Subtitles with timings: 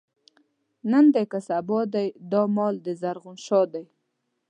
[0.91, 3.83] نن دی که سبا دی، دا مال دَ زرغون شاه دی